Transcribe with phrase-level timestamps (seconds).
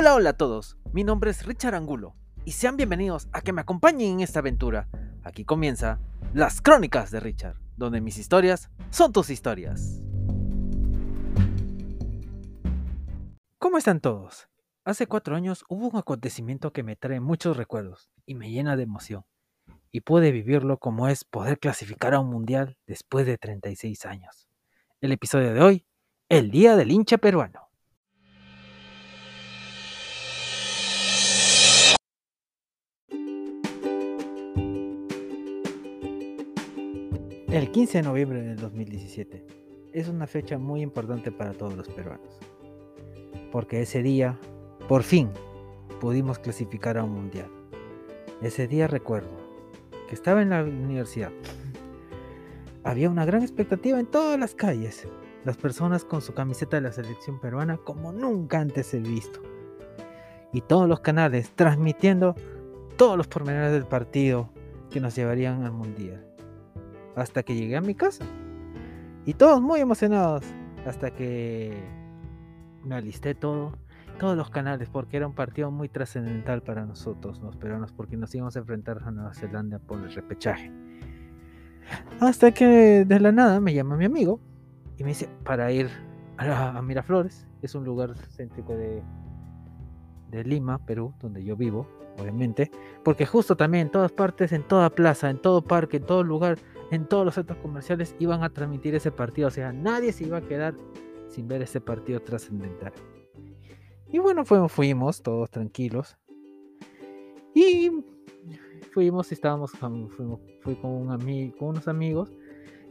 [0.00, 0.78] Hola, hola a todos.
[0.94, 2.16] Mi nombre es Richard Angulo
[2.46, 4.88] y sean bienvenidos a que me acompañen en esta aventura.
[5.24, 6.00] Aquí comienza
[6.32, 10.00] Las Crónicas de Richard, donde mis historias son tus historias.
[13.58, 14.48] ¿Cómo están todos?
[14.86, 18.84] Hace cuatro años hubo un acontecimiento que me trae muchos recuerdos y me llena de
[18.84, 19.26] emoción.
[19.92, 24.48] Y pude vivirlo como es poder clasificar a un mundial después de 36 años.
[25.02, 25.86] El episodio de hoy,
[26.30, 27.69] el Día del hincha peruano.
[37.50, 39.44] El 15 de noviembre del 2017
[39.92, 42.38] es una fecha muy importante para todos los peruanos,
[43.50, 44.38] porque ese día,
[44.86, 45.30] por fin,
[46.00, 47.50] pudimos clasificar a un mundial.
[48.40, 49.32] Ese día recuerdo
[50.08, 51.32] que estaba en la universidad.
[52.84, 55.08] Había una gran expectativa en todas las calles,
[55.44, 59.42] las personas con su camiseta de la selección peruana como nunca antes he visto.
[60.52, 62.36] Y todos los canales transmitiendo
[62.96, 64.50] todos los pormenores del partido
[64.88, 66.29] que nos llevarían al mundial
[67.16, 68.24] hasta que llegué a mi casa.
[69.26, 70.44] Y todos muy emocionados
[70.86, 71.74] hasta que
[72.84, 73.72] me alisté todo,
[74.18, 78.34] todos los canales, porque era un partido muy trascendental para nosotros, los peruanos, porque nos
[78.34, 80.72] íbamos a enfrentar a Nueva Zelanda por el repechaje.
[82.20, 84.40] Hasta que de la nada me llama mi amigo
[84.96, 85.88] y me dice para ir
[86.36, 89.02] a, Miraflores, es un lugar céntrico de,
[90.30, 91.86] de Lima, Perú, donde yo vivo,
[92.20, 92.70] obviamente,
[93.02, 96.58] porque justo también en todas partes, en toda plaza, en todo parque, en todo lugar,
[96.90, 99.48] en todos los centros comerciales iban a transmitir ese partido.
[99.48, 100.74] O sea, nadie se iba a quedar
[101.28, 102.92] sin ver ese partido trascendental.
[104.08, 106.16] Y bueno, fuimos, fuimos todos tranquilos.
[107.54, 107.90] Y
[108.92, 112.32] fuimos estábamos, fui con, un amigo, con unos amigos.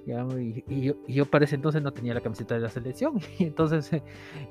[0.10, 3.20] Y, yo, para ese entonces no tenía la camiseta de la selección.
[3.40, 3.92] Y entonces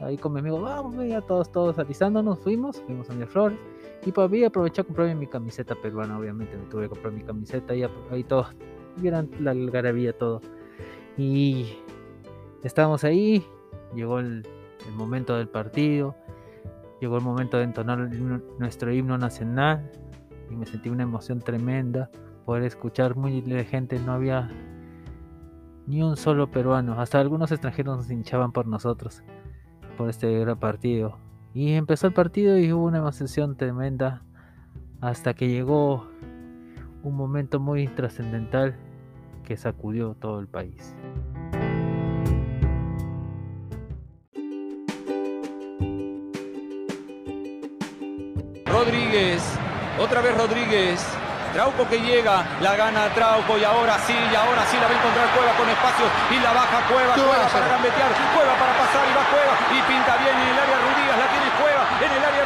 [0.00, 0.94] ahí con mi amigo, vamos,
[1.26, 3.58] todos, todos alisándonos, fuimos, fuimos a Miraflores.
[4.06, 7.22] Y para mí aproveché a comprarme mi camiseta peruana, obviamente me tuve que comprar mi
[7.22, 8.54] camiseta y ahí todos
[8.96, 10.40] vieran la algarabía todo.
[11.16, 11.74] Y
[12.62, 13.44] estábamos ahí,
[13.94, 14.46] llegó el,
[14.96, 16.14] momento del partido,
[17.00, 17.98] llegó el momento de entonar
[18.58, 19.90] nuestro himno nacional
[20.50, 22.10] y me sentí una emoción tremenda
[22.46, 24.50] poder escuchar muy de gente, no había
[25.88, 29.22] ni un solo peruano, hasta algunos extranjeros nos hinchaban por nosotros,
[29.96, 31.16] por este gran partido.
[31.54, 34.22] Y empezó el partido y hubo una emoción tremenda
[35.00, 36.06] hasta que llegó
[37.02, 38.76] un momento muy trascendental
[39.44, 40.94] que sacudió todo el país.
[48.66, 49.58] Rodríguez,
[49.98, 51.27] otra vez Rodríguez.
[51.58, 54.98] Trauco que llega, la gana Trauco y ahora sí, y ahora sí la va a
[55.02, 59.10] encontrar Cueva con espacio y la baja Cueva, Cueva para gambetear, Cueva para pasar y
[59.10, 62.44] va Cueva y pinta bien en el área Ruidías, la tiene Cueva en el área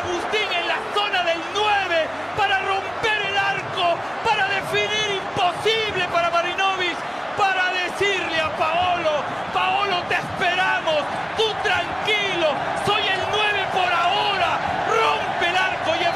[0.00, 6.96] Agustín en la zona del 9 para romper el arco, para definir imposible para Marinovic,
[7.36, 9.22] para decirle a Paolo,
[9.52, 11.00] Paolo te esperamos,
[11.36, 12.48] tú tranquilo,
[12.86, 13.20] soy el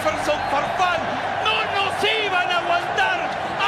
[0.05, 1.01] Jefferson Farfán
[1.45, 3.19] no nos iban a aguantar.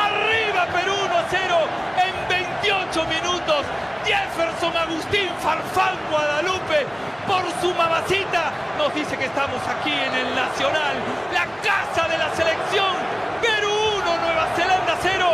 [0.04, 1.56] Arriba Perú 1 a 0
[2.04, 3.64] en 28 minutos.
[4.04, 6.86] Jefferson Agustín Farfán Guadalupe
[7.26, 10.94] por su mamacita nos dice que estamos aquí en el Nacional,
[11.32, 12.94] la casa de la selección.
[13.42, 15.26] Perú 1, Nueva Zelanda 0.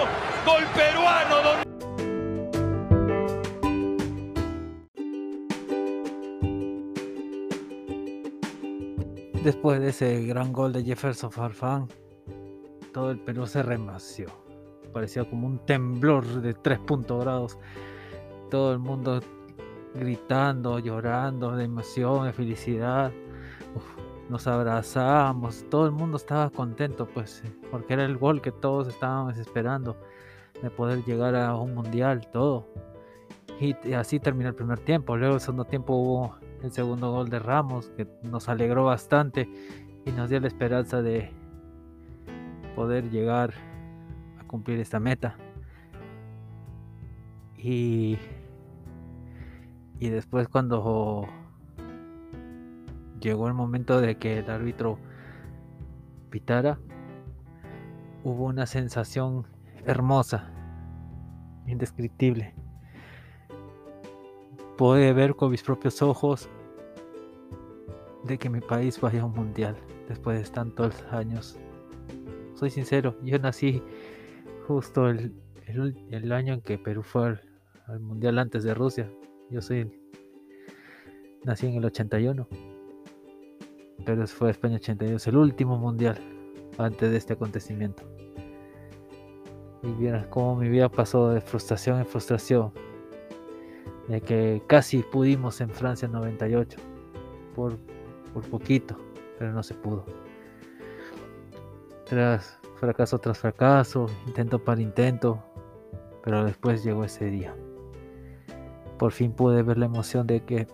[0.47, 1.63] Gol peruano.
[9.45, 11.89] Después de ese gran gol de Jefferson Farfán,
[12.93, 14.29] todo el Perú se remació.
[14.93, 17.59] Parecía como un temblor de 3 grados.
[18.51, 19.21] Todo el mundo
[19.95, 23.13] gritando, llorando de emoción, de felicidad.
[24.29, 29.37] nos abrazamos, todo el mundo estaba contento, pues, porque era el gol que todos estábamos
[29.37, 29.97] esperando
[30.63, 32.67] de poder llegar a un mundial, todo.
[33.61, 35.17] Y así terminó el primer tiempo.
[35.17, 39.49] Luego el segundo tiempo hubo el segundo gol de Ramos que nos alegró bastante
[40.05, 41.31] y nos dio la esperanza de
[42.75, 43.53] poder llegar
[44.41, 45.37] a cumplir esta meta.
[47.57, 48.19] Y,
[50.03, 51.29] y después cuando
[53.21, 54.99] llegó el momento de que el árbitro
[56.29, 56.81] pitara,
[58.25, 59.47] hubo una sensación
[59.87, 60.51] hermosa,
[61.69, 62.53] indescriptible.
[64.77, 66.49] Pude ver con mis propios ojos
[68.25, 69.77] de que mi país vaya a un mundial
[70.09, 71.61] después de tantos años.
[72.57, 73.81] Soy sincero, yo nací
[74.67, 77.39] justo el, año en que Perú fue
[77.87, 79.09] al, mundial antes de Rusia.
[79.51, 79.91] Yo soy
[81.45, 82.47] nací en el 81.
[84.05, 86.19] Pero fue España 82, el último mundial
[86.79, 88.03] antes de este acontecimiento.
[89.83, 92.73] Y vieras cómo mi vida pasó de frustración en frustración.
[94.09, 96.79] De que casi pudimos en Francia 98.
[97.55, 97.79] Por,
[98.33, 98.97] por poquito,
[99.39, 100.05] pero no se pudo.
[102.07, 105.43] Tras fracaso tras fracaso, intento para intento,
[106.25, 107.55] pero después llegó ese día.
[109.03, 110.69] Por fin pude ver la emoción de que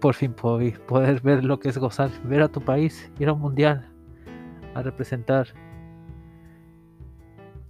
[0.00, 0.32] por fin
[0.88, 3.92] poder ver lo que es gozar, ver a tu país, ir a un mundial,
[4.74, 5.48] a representar.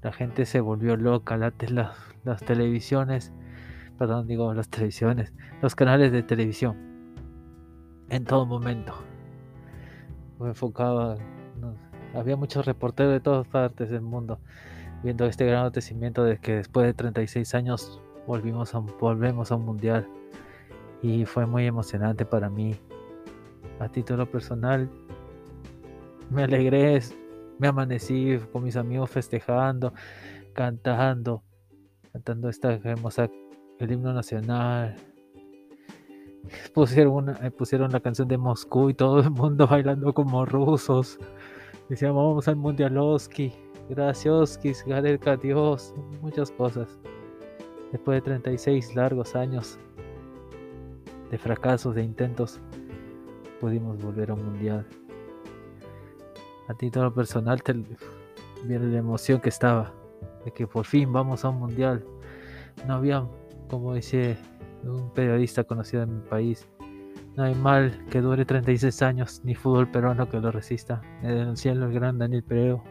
[0.02, 1.52] La gente se volvió loca, las,
[2.22, 3.32] las televisiones,
[3.98, 6.76] perdón, digo las televisiones, los canales de televisión,
[8.08, 8.94] en todo momento.
[10.38, 11.16] Me enfocaba,
[12.14, 14.38] había muchos reporteros de todas partes del mundo
[15.02, 19.64] viendo este gran acontecimiento de que después de 36 años volvimos a, volvemos a un
[19.64, 20.08] mundial
[21.02, 22.74] y fue muy emocionante para mí.
[23.78, 24.88] A título personal,
[26.30, 27.00] me alegré,
[27.58, 29.92] me amanecí con mis amigos festejando,
[30.52, 31.42] cantando,
[32.12, 33.28] cantando esta hermosa,
[33.78, 34.96] el himno nacional.
[36.72, 41.18] Pusieron, una, eh, pusieron la canción de Moscú y todo el mundo bailando como rusos.
[41.88, 43.52] Decíamos, vamos al Mundialoski,
[43.90, 46.98] gracias, Gadelka, Dios, muchas cosas.
[47.94, 49.78] Después de 36 largos años
[51.30, 52.58] de fracasos, de intentos,
[53.60, 54.84] pudimos volver a un mundial.
[56.66, 57.72] A título personal, te
[58.64, 59.92] viene la emoción que estaba
[60.44, 62.04] de que por fin vamos a un mundial.
[62.84, 63.28] No había,
[63.70, 64.38] como dice
[64.82, 66.66] un periodista conocido en mi país,
[67.36, 71.00] no hay mal que dure 36 años, ni fútbol peruano que lo resista.
[71.22, 72.82] Me cielo el gran Daniel Pereo.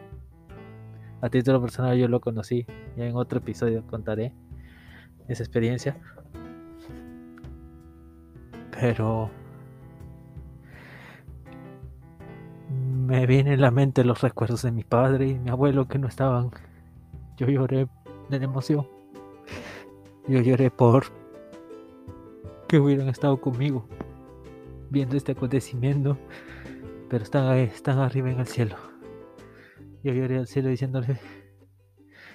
[1.20, 2.64] A título personal yo lo conocí,
[2.96, 4.32] ya en otro episodio contaré
[5.28, 5.96] esa experiencia.
[8.70, 9.30] Pero
[13.06, 16.08] me vienen en la mente los recuerdos de mi padre y mi abuelo que no
[16.08, 16.50] estaban.
[17.36, 17.88] Yo lloré
[18.30, 18.88] de emoción.
[20.26, 21.04] Yo lloré por
[22.66, 23.86] que hubieran estado conmigo
[24.90, 26.16] viendo este acontecimiento,
[27.10, 28.76] pero están, están arriba en el cielo.
[30.02, 31.18] Yo lloré al cielo diciéndole,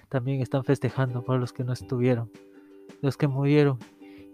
[0.09, 2.31] también están festejando por los que no estuvieron,
[3.01, 3.77] los que murieron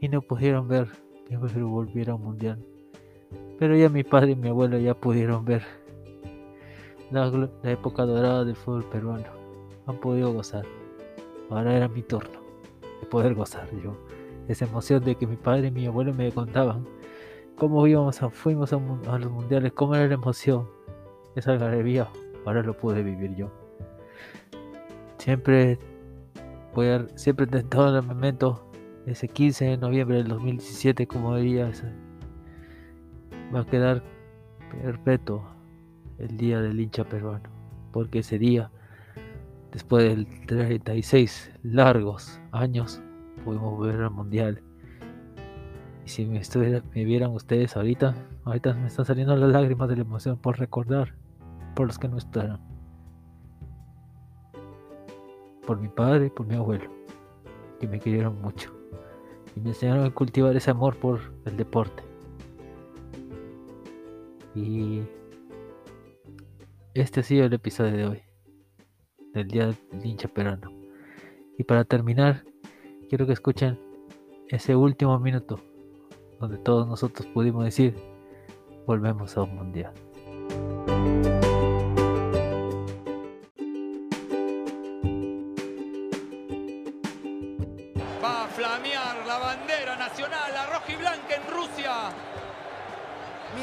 [0.01, 0.87] y no pudieron ver
[1.27, 2.63] que volviera a un mundial.
[3.57, 5.63] Pero ya mi padre y mi abuelo ya pudieron ver
[7.11, 9.27] la, la época dorada del fútbol peruano.
[9.87, 10.65] Han podido gozar.
[11.49, 12.39] Ahora era mi turno
[13.01, 13.95] de poder gozar yo.
[14.47, 16.85] Esa emoción de que mi padre y mi abuelo me contaban
[17.57, 20.67] cómo íbamos a, fuimos a, los mundiales, cómo era la emoción,
[21.35, 22.07] esa algarabía.
[22.45, 23.49] Ahora lo pude vivir yo.
[25.17, 25.79] Siempre
[26.75, 28.69] a, siempre en todo el momento
[29.05, 31.71] ese 15 de noviembre del 2017, como diría,
[33.53, 34.03] va a quedar
[34.81, 35.45] perpetuo
[36.17, 37.49] el día del hincha peruano,
[37.91, 38.71] porque ese día,
[39.71, 43.01] después de 36 largos años,
[43.43, 44.61] pudimos ver al mundial.
[46.05, 49.95] Y si me, estuviera, me vieran ustedes ahorita, ahorita me están saliendo las lágrimas de
[49.97, 51.15] la emoción por recordar,
[51.75, 52.59] por los que no están,
[55.65, 56.89] por mi padre y por mi abuelo,
[57.79, 58.71] que me querieron mucho
[59.55, 62.03] y me enseñaron a cultivar ese amor por el deporte.
[64.53, 65.01] Y
[66.93, 68.21] este ha sido el episodio de hoy,
[69.33, 70.71] del Día del Hincha Peruano.
[71.57, 72.43] Y para terminar,
[73.09, 73.79] quiero que escuchen
[74.49, 75.59] ese último minuto
[76.39, 77.95] donde todos nosotros pudimos decir,
[78.85, 79.93] volvemos a un mundial.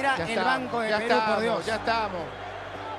[0.05, 1.67] El banco de Perú, por Dios.
[1.67, 2.21] Ya estamos.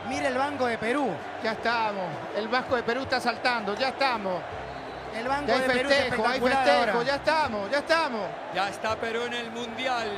[0.09, 1.09] Mira el banco de Perú.
[1.43, 2.05] Ya estamos.
[2.35, 4.41] El banco de Perú está saltando, ya estamos.
[5.15, 7.03] El banco Ya hay de Perú es festejo, hay espectacular festejo, ahora.
[7.03, 8.27] ya estamos, ya estamos.
[8.55, 10.09] Ya está Perú en el Mundial.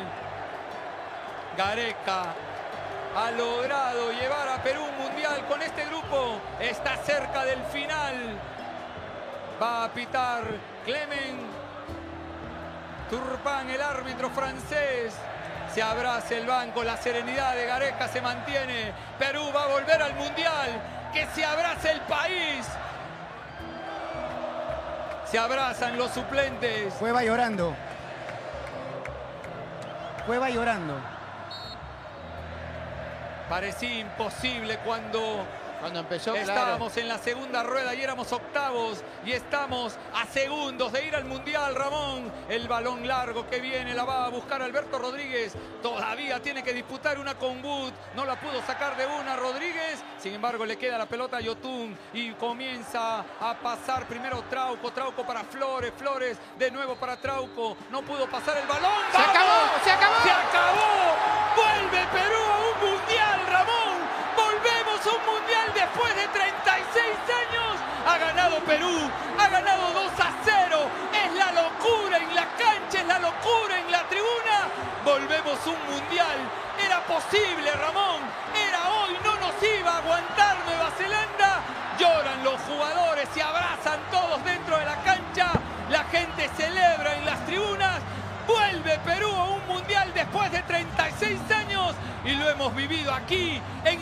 [1.58, 2.34] Gareca
[3.15, 6.39] ha logrado llevar a Perú un Mundial con este grupo.
[6.60, 8.15] Está cerca del final.
[9.62, 10.44] Va a pitar
[10.86, 11.39] Clemen
[13.10, 15.15] Turpán, el árbitro francés.
[15.75, 18.94] Se abraza el banco, la serenidad de Gareca se mantiene.
[19.20, 20.70] Perú va a volver al Mundial.
[21.12, 22.65] Que se abrace el país.
[25.29, 26.94] Se abrazan los suplentes.
[26.94, 27.75] Cueva llorando.
[30.25, 30.96] Cueva llorando.
[33.50, 35.46] Parecía imposible cuando
[35.79, 36.50] Cuando empezó, claro.
[36.50, 41.25] estábamos en la segunda rueda y éramos octavos y estamos a segundos de ir al
[41.25, 42.32] Mundial, Ramón.
[42.50, 45.53] El balón largo que viene la va a buscar Alberto Rodríguez.
[45.82, 47.94] Todavía tiene que disputar una con Wood.
[48.15, 50.03] No la pudo sacar de una Rodríguez.
[50.20, 54.91] Sin embargo, le queda la pelota a Yotun y comienza a pasar primero Trauco.
[54.91, 55.94] Trauco para Flores.
[55.98, 57.77] Flores de nuevo para Trauco.
[57.91, 58.91] No pudo pasar el balón.
[59.12, 59.84] ¡Se acabó!
[59.84, 60.15] ¡Se acabó!
[60.24, 61.36] ¡Se acabó!
[61.55, 63.15] ¡Vuelve Perú a un mundial,
[65.86, 67.06] después de 36
[67.46, 67.72] años!
[68.08, 68.98] Ha ganado Perú,
[69.38, 70.89] ha ganado 2 a 0.
[71.13, 74.58] Es la locura en la cancha, es la locura en la tribuna.
[75.04, 76.38] Volvemos un mundial.
[76.84, 78.22] Era posible, Ramón.
[78.54, 81.62] Era hoy, no nos iba a aguantar Nueva Zelanda.
[82.00, 85.51] Lloran los jugadores, se abrazan todos dentro de la cancha.
[85.89, 88.01] La gente celebra en las tribunas.
[88.48, 93.60] Vuelve Perú a un mundial después de 36 años y lo hemos vivido aquí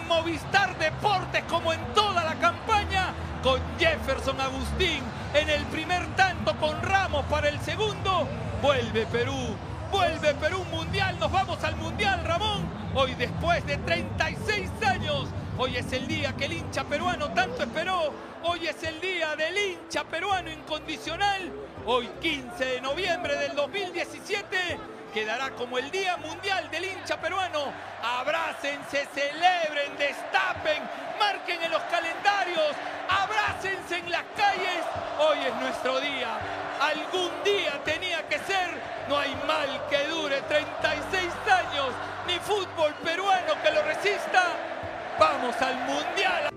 [0.08, 5.02] Movistar Deportes como en toda la campaña con Jefferson Agustín
[5.34, 8.28] en el primer tanto con Ramos para el segundo.
[8.62, 9.56] Vuelve Perú,
[9.92, 12.68] vuelve Perú mundial, nos vamos al mundial Ramón.
[12.96, 18.14] Hoy después de 36 años, hoy es el día que el hincha peruano tanto esperó.
[18.44, 21.52] Hoy es el día del hincha peruano incondicional.
[21.86, 24.58] Hoy 15 de noviembre del 2017
[25.14, 27.72] quedará como el Día Mundial del hincha peruano.
[28.02, 30.82] Abrácense, celebren, destapen,
[31.20, 32.76] marquen en los calendarios,
[33.08, 34.84] abrácense en las calles.
[35.20, 36.40] Hoy es nuestro día.
[36.82, 38.82] Algún día tenía que ser.
[39.08, 41.90] No hay mal que dure 36 años,
[42.28, 44.44] ni fútbol peruano que lo resista.
[45.20, 46.50] Vamos al Mundial.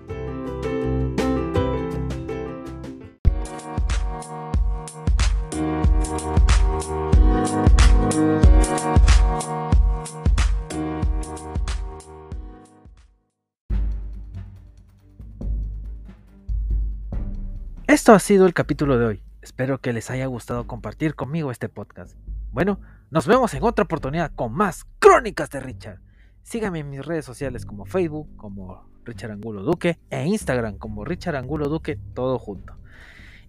[17.87, 19.23] Esto ha sido el capítulo de hoy.
[19.41, 22.17] Espero que les haya gustado compartir conmigo este podcast.
[22.51, 22.79] Bueno,
[23.11, 25.99] nos vemos en otra oportunidad con más Crónicas de Richard.
[26.43, 31.35] Síganme en mis redes sociales como Facebook, como Richard Angulo Duque, e Instagram como Richard
[31.35, 32.77] Angulo Duque, todo junto.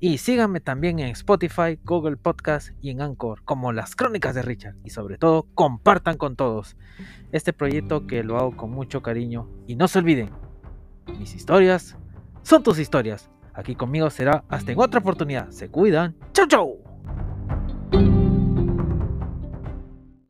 [0.01, 4.77] Y síganme también en Spotify, Google Podcast y en Anchor como Las Crónicas de Richard.
[4.85, 6.77] Y sobre todo, compartan con todos
[7.33, 9.49] este proyecto que lo hago con mucho cariño.
[9.67, 10.31] Y no se olviden,
[11.19, 11.97] mis historias
[12.43, 13.31] son tus historias.
[13.55, 15.51] Aquí conmigo será hasta en otra oportunidad.
[15.51, 16.15] Se cuidan.
[16.33, 18.18] Chau, chau.